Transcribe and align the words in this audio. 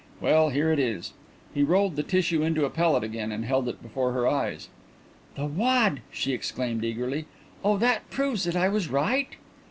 Well, 0.19 0.49
here 0.49 0.71
it 0.71 0.79
is." 0.79 1.13
He 1.53 1.61
rolled 1.61 1.95
the 1.95 2.01
tissue 2.01 2.41
into 2.41 2.65
a 2.65 2.71
pellet 2.71 3.03
again 3.03 3.31
and 3.31 3.45
held 3.45 3.69
it 3.69 3.83
before 3.83 4.13
her 4.13 4.27
eyes. 4.27 4.67
"The 5.35 5.45
wad!" 5.45 6.01
she 6.11 6.33
exclaimed 6.33 6.83
eagerly. 6.83 7.27
"Oh, 7.63 7.77
that 7.77 8.09
proves 8.09 8.45
that 8.45 8.55
I 8.55 8.67
was 8.67 8.89
right?" 8.89 9.29